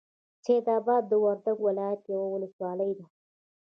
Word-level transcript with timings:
سیدآباد 0.43 1.03
د 1.07 1.13
وردک 1.23 1.57
ولایت 1.67 2.01
یوه 2.13 2.27
ولسوالۍ 2.33 2.91
ده. 2.97 3.05